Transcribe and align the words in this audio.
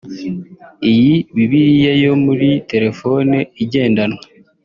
Iyi 0.91 1.15
Bibiliya 1.35 1.93
yo 2.03 2.13
muri 2.23 2.49
telefone 2.71 3.37
igendanwa 3.63 4.21